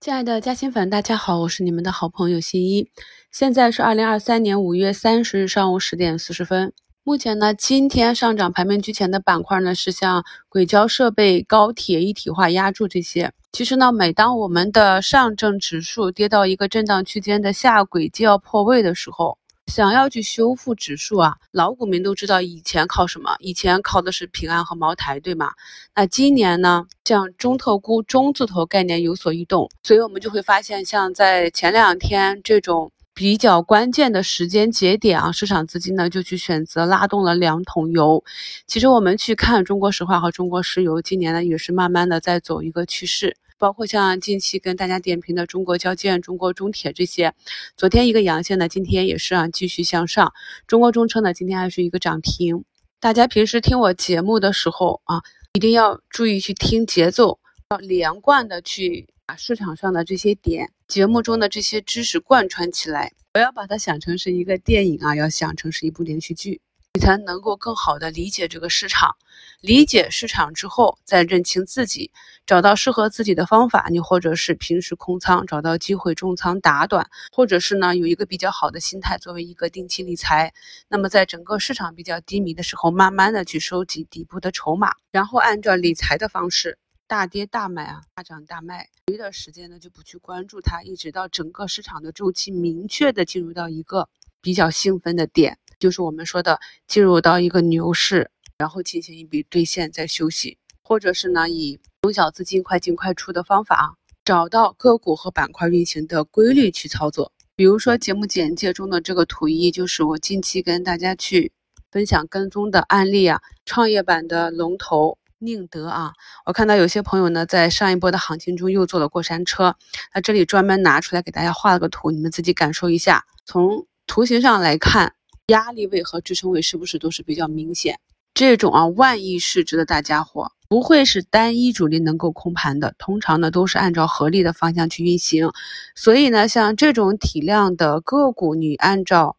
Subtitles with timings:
[0.00, 2.88] 亲爱的嘉兴粉，大家好，我是你们的好朋友新一。
[3.30, 6.72] 现在是二零二三年五月三十日上午十点四十分。
[7.04, 13.30] 目前呢，今天上涨排名居前的板块呢是像轨交设备、高铁、一体化压铸这些。
[13.52, 19.36] 其实呢，每当我们的上证指数跌到一个震荡区间的下轨就要破位的时候，
[19.70, 23.36] 想要去修复指数啊，老股民都知道以前靠什么？
[23.38, 25.52] 以前靠的是平安和茅台，对吗？
[25.94, 38.24] 那今年呢，像中特估中字头概念有所异动，所以我们就会发现，像在前两天这种比较关键的时间节点啊，市场资金呢就去选择拉动了两桶油。
[38.66, 43.36] 其实我们去看中国石化和中国石油，今年呢也是慢慢的在走一个趋势。
[43.60, 47.34] 包括像近期跟大家点评的中国交建、中国中铁这些，
[47.76, 50.32] 昨天一个阳线呢，今天也是啊继续向上。
[50.66, 52.64] 中国中车呢，今天还是一个涨停。
[53.00, 55.20] 大家平时听我节目的时候啊，
[55.52, 57.38] 一定要注意去听节奏，
[57.68, 63.12] 要连贯的去把市场上的这些点、节目中的这些知识贯穿起来。
[63.30, 66.62] 不要把它想成是一个电影啊，要想成是一部连续剧。
[66.92, 69.14] 你才能够更好的理解这个市场，
[69.60, 72.10] 理解市场之后，再认清自己，
[72.46, 73.86] 找到适合自己的方法。
[73.90, 80.52] 你或者是平时空仓，找到机会重仓打短，或者是呢有一个比较好的心态，作为一个定期理财。
[80.88, 88.88] 那么在整个市场比较低迷的时候，慢慢的去收集底部的筹码，然后按照理财的方式，大跌大买啊，大涨大卖。
[89.06, 94.08] 余的时间呢就不去关注它，一直到整个市场的周期明确的进入到一个
[94.40, 95.56] 比较兴奋的点。
[95.80, 107.32] 就是我们说的进入到一个牛市，然后进行一笔兑现再休息，或者是呢以中小资金快进快出的方法，找到个股和板块运行的规律去操作。
[107.56, 111.52] 比如说节目简介中的这个图一，就是我近期跟大家去
[111.90, 116.12] 分享跟踪的案例啊，创业板的龙头宁德啊，
[116.44, 119.76] 我看到有些朋友呢在上一波的行情中又坐了过山车，
[120.14, 123.24] 那这里专门拿出来给大家画了个图，你们自己感受一下。
[123.46, 125.14] 从图形上来看。
[125.50, 127.98] 压力位和支撑位是不是都是比较明显？
[128.32, 135.50] 这种啊万亿市值的大家伙，不会是单一主力能够控盘的，通常呢都是按照合力的方向去运行。
[135.96, 139.36] 所以呢，像这种体量的个股，你按照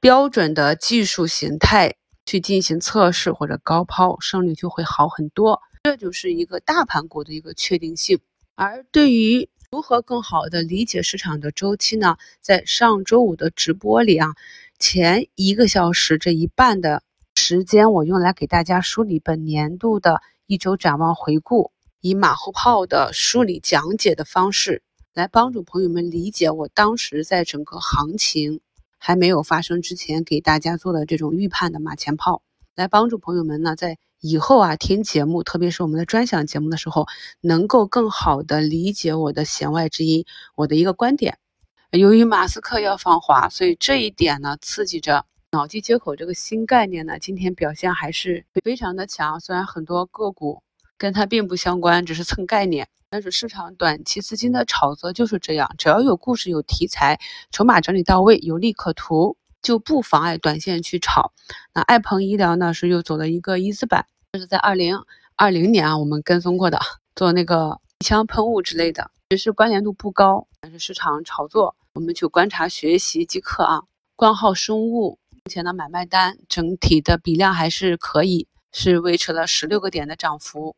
[0.00, 5.60] 标准的技术形态去进行测试或者高抛，胜率就会好很多。
[5.84, 8.18] 这就是一个大盘股的一个确定性。
[8.54, 12.16] 而对于如何更好的理解市场的周期呢？
[12.40, 14.28] 在上周五的直播里啊。
[14.82, 17.04] 前一个小时这一半的
[17.36, 21.70] 时间，我用来给大家梳理本年度的一周展望回顾，
[22.00, 24.82] 以马后炮的梳理讲解的方式，
[25.14, 28.60] 来帮助朋友们理解我当时在整个行情
[28.98, 32.42] 还没有发生之前给大家做的这种预判的马前炮，
[32.74, 37.06] 来帮助朋友们呢在以后啊听节目，特别是我们的专享节目的时候，
[37.40, 40.24] 能够更好的理解我的弦外之音，
[40.56, 41.38] 我的一个观点。
[41.98, 49.38] 由于马斯克要访华，所以这一点呢，刺激着脑机接口这个新概念呢，今天表现还是非常的强。
[49.38, 50.62] 虽然很多个股
[50.96, 57.20] 跟它并不相关，只是蹭概念，但是市场短期资金的炒作就是这样，只要有故事、有题材、
[57.50, 61.30] 筹码整理到位、有利可图，就不妨碍短线去炒。
[61.74, 64.98] 那爱鹏医疗呢，是又走了一个一字板，这是在二零
[65.36, 66.80] 二零年啊，我们跟踪过的，
[67.14, 71.76] 做那个鼻腔喷雾之类的，只是关联度不高，但是市场炒作。
[71.94, 73.82] 我们去观察学习即可啊。
[74.16, 80.74] 光浩生物目前的买卖单整体的比量还是可以，是维持了十六个点的涨幅。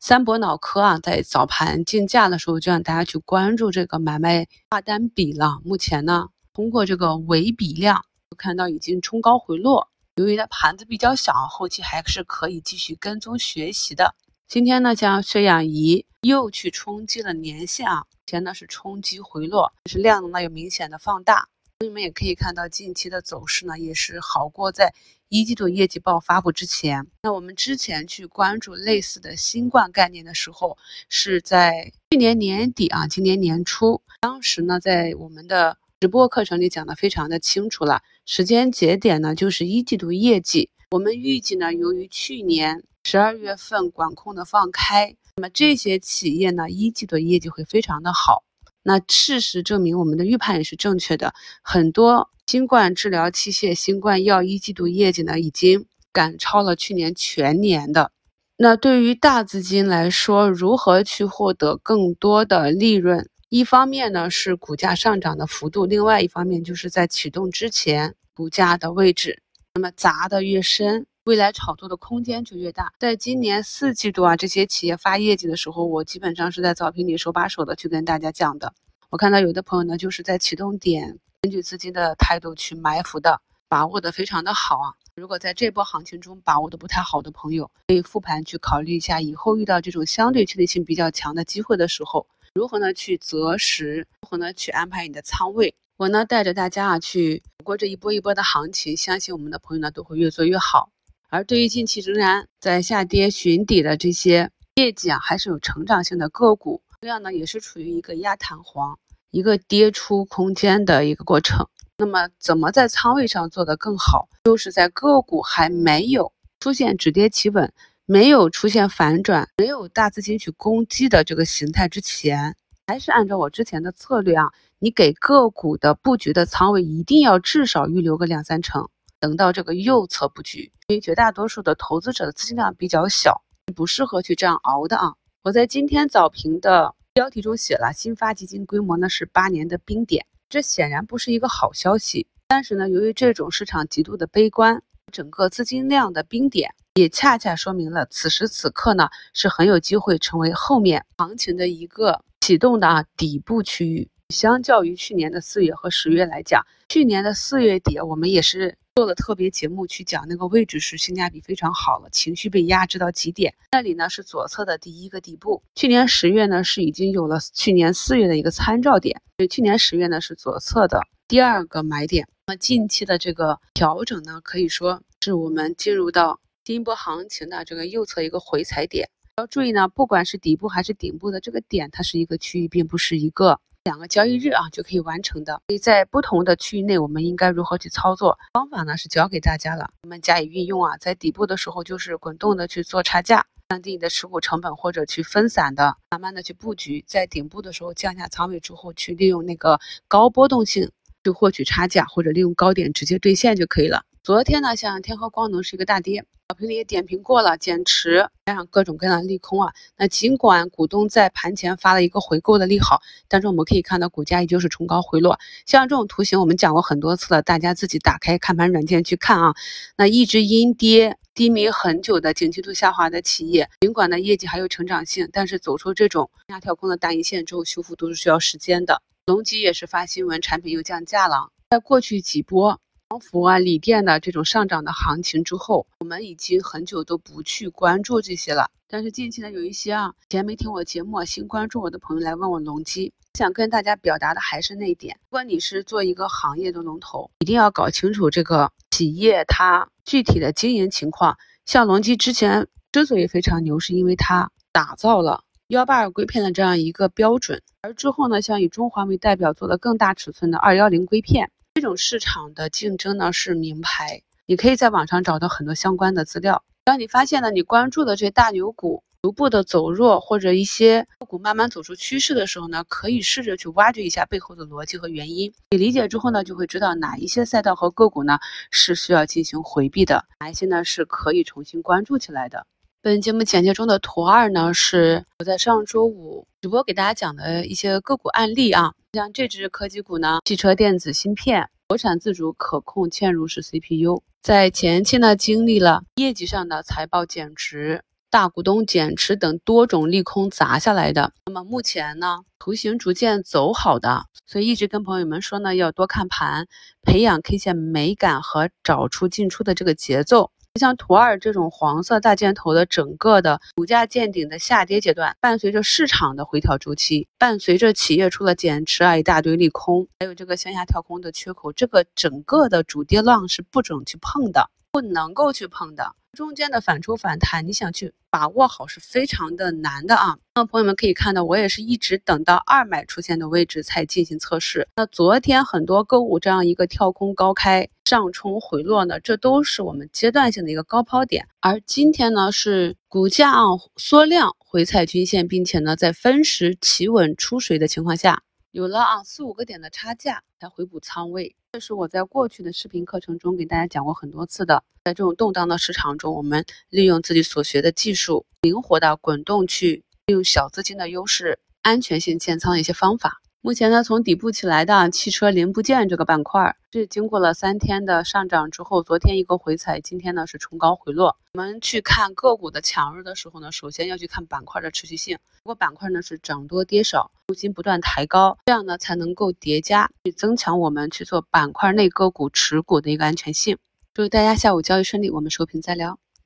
[0.00, 5.58] 三博脑科啊，在早盘竞价的时候就让大家去关注这个买卖大单比了。
[5.64, 8.04] 目前呢，通过这个尾比量，
[8.36, 9.88] 看到已经冲高回落。
[10.16, 14.14] 由于它盘子比较小，后期还是可以继续跟踪学习的。
[14.48, 18.04] 今天呢，像血氧仪又去冲击了年线啊。
[18.26, 21.50] 前呢是冲击回落，但是量能呢有明显的放大。
[21.80, 24.94] 朋友们也可以看到近期的走势呢也是好过在
[25.28, 27.06] 一季度业绩报发布之前。
[27.22, 30.78] 那我们之前去关注类似的新冠概念的时候，
[31.10, 40.70] 是在去年年底啊，今年年初，当时呢在我们的直播课程里讲的非常的清楚了，时间节点呢就是一季度业绩。
[40.90, 45.16] 我们预计呢，由于去年十二月份管控的放开。
[45.36, 48.44] 那么这些企业呢，一季度业绩会非常的好。
[48.82, 51.32] 那事实证明，我们的预判也是正确的。
[51.62, 58.12] 很多新冠治疗器械、新冠药一季度业绩呢，已经赶超了去年全年的。
[58.58, 63.26] 那对于大资金来说，如何去获得更多的利润？
[63.48, 69.42] 一方面呢是股价上涨的幅度，另外一方面就是在启动之前股价的位置。
[69.72, 71.06] 那么砸的越深。
[71.28, 72.90] 未来炒作的空间就越大。
[72.98, 78.72] 在今年四季度啊，这些企业发业绩的时候，我基本上是在早评里手把手的去跟大家讲的。
[79.10, 84.94] 我看到有的朋友呢，就是在启动点根据资金的态度去埋伏的，把握的非常的好啊。
[85.16, 95.74] 如果在这波行情中把握的不太好的朋友，可以复盘去考虑一下，以后遇到这种相对确定性比较强的机会的时候，如何呢去择时，如何呢去安排你的仓位。
[95.98, 100.88] 我呢带着大家啊去走过这一波一波的行情，相信我们的朋友呢都会越做越好。
[101.30, 108.98] 而对于近期仍然在下跌寻底的这些业绩啊，还是有成长性的个股，同样呢也是处于一个压弹簧、
[109.30, 111.68] 一个跌出空间的一个过程。
[111.98, 114.28] 那么怎么在仓位上做得更好？
[114.44, 117.72] 就是在个股还没有出现止跌企稳、
[118.06, 124.46] 没有出现反转、没有大资金去攻击的这个形态之前，还是按照我之前的策略啊。
[124.78, 128.88] 你给个股的布局的仓位一定要至少预留个两三成，
[129.20, 133.42] 等到这个右侧布局，因为绝大多数的投资者的资金量比较小，
[133.74, 135.14] 不适合去这样熬的啊。
[135.42, 142.26] 我在今天早评的标题中写了，新发基金规模呢是八年的冰点，这显然不是一个好消息。
[142.46, 154.08] 但是呢，由于这种市场极度的悲观，整个资金量的冰点也恰恰说明了此时此刻呢是很有机会成为后面行情的一个启动的啊底部区域。
[154.28, 165.62] 相较于去年的四月和十月来讲，去年的四月底我们也是做了特别节目去讲那个位置是性价比非常好了，情绪被压制到极点，那里呢是左侧的第一个底部。
[165.76, 172.26] 去年十月呢是已经有了去年四月的一个参照点，所以去年十月呢是左侧的第二个买点。
[172.48, 179.08] 那近期的这个调整呢，可以说是我们进入到新一波行情的这个右侧一个回踩点。
[179.36, 183.60] 要注意呢，不管是底部还是顶部的这个点，它是一个区域，并不是一个。
[183.88, 185.62] 两个交易日啊就可以完成的。
[185.68, 188.38] 所以在不同的区域内，我们应该如何去操作？
[188.52, 190.98] 方法呢是教给大家了，我们加以运用啊。
[190.98, 197.02] 在底部的时候，就是滚动的去做差价，降低你的持股成本，或者去分散的慢慢的去布局。
[197.08, 200.90] 在顶部的时候降下仓位之后，去利用那个高波动性
[201.24, 204.02] 去获取差价，或者利用高点直接兑现就可以了。
[204.22, 206.26] 昨天呢，像天合光能是一个大跌。
[206.50, 209.70] 小评里也点评过了，减持加上各种各样的利空啊。
[209.98, 215.38] 那尽管股东在盘前发了一个回购的利好，但是我们可以看到股价依旧是冲高回落。
[215.66, 219.54] 像这种图形，我们讲过很多次了，大家自己打开看盘软件去看啊。
[219.98, 229.02] 那一直阴跌低迷很久的景气度下滑的企业，尽管呢业绩还有成长性，但是走出这种压跳空的大阴线之后，修复都是需要时间的。
[229.26, 232.80] 隆基也是发新闻，产品又降价了，在过去几波。
[233.10, 238.70] 光伏啊、锂电的这种上涨的行情之后，我们已经很久都不去关注这些了。
[238.86, 251.34] 但是近期呢，有一些啊，以前没听我节目、新关注我的朋友来问我隆基，想跟大家表达的还是那一点：如果你是做一个行业的龙头，一定要搞清楚这个企业它具体的经营情况。
[251.64, 261.50] 像隆基之前之所以非常牛，是因为它打造了幺八二硅片的这样一个标准，而之后呢，像以中华为代表做的更大尺寸的二幺零硅片。
[261.78, 266.64] 这种市场的竞争呢是名牌，你可以在网上找到很多相关的资料。
[266.84, 275.52] 当你发现呢，你关注的这大牛股逐步的走弱，或者一些个股慢慢走出趋势的时候呢，可以试着去挖掘一下背后的逻辑和原因。
[275.70, 278.40] 你理解之后呢，就会知道哪一些赛道和个股呢
[278.72, 282.66] 是需要进行回避的，哪一些呢是可以重新关注起来的。
[283.00, 288.94] 本节目简介中的图二呢，是我在上周五直播给大家讲的一些个股案例啊。
[289.18, 301.32] 像这只科技股呢，汽车电子芯片，国产自主可控嵌入式 CPU，在前期呢经历了业绩上的财报减值、大股东减持等多种利空砸下来的。
[301.46, 306.68] 那么目前呢，图形逐渐走好的，所以一直跟朋友们说呢，要多看盘，
[307.02, 310.52] 培养 K 线美感和找出进出的这个节奏。
[310.78, 326.14] 像图二这种黄色大箭头的整个的股价见顶的下跌阶段，伴随着市场的回调周期，伴随着企业出了减持啊一大堆利空，还有这个向下跳空的缺口，这个整个的主跌浪是不准去碰的，不能够去碰的。
[326.32, 330.38] 中间的反抽反弹，你想去把握好是非常的难的啊。
[330.54, 334.86] 那朋友们可以看到，我也是一直等到二买出现的位置才进行测试。
[334.94, 341.48] 那昨天很多个股这样一个跳空高开上冲回落呢，这都是我们阶段性的一个高抛点。
[341.60, 343.62] 而今天呢，是股价啊
[343.96, 348.42] 缩量回踩均线，并且呢在分时企稳出水的情况下。
[348.70, 354.82] 有了啊四五个点的差价才回补仓位，这是我在过去的视频课程中给大家讲过很多次的。
[355.04, 363.42] 在这种动荡的市场中，我们利用自己所学的技术，灵活的滚动去利用小资金的优势，安全性建仓的一些方法。
[363.60, 371.36] 目前呢，从底部起来的汽车零部件这个板块是经过了三天的上涨之后，昨天一个回踩，今天呢是冲高回落。
[371.54, 375.36] 我们去看个股的强弱的时候呢，首先要去看板块的持续性。
[375.64, 383.76] 如果板块呢是涨多跌少，重心不断抬高，这样呢才能够叠加去增强我们去做板块内个股持股的一个安全性。
[384.14, 386.20] 祝大家下午交易顺利，我们收评再聊。